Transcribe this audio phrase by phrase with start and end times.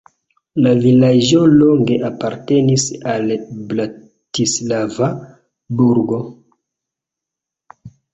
[0.67, 3.27] La vilaĝo longe apartenis al
[3.73, 5.09] Bratislava
[5.83, 6.21] burgo.